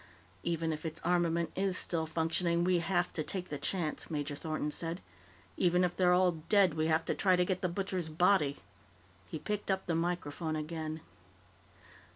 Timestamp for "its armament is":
0.83-1.77